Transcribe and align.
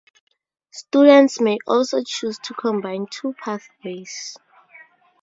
Students 0.71 1.39
may 1.39 1.59
also 1.67 2.01
choose 2.03 2.39
to 2.39 2.55
combine 2.55 3.05
two 3.05 3.33
pathways. 3.39 4.35